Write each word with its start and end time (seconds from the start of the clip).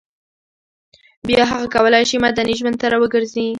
بیا 1.27 1.43
هغه 1.51 1.67
کولای 1.75 2.03
شي 2.09 2.17
مدني 2.25 2.53
ژوند 2.59 2.77
ته 2.81 2.85
راوګرځي 2.93 3.45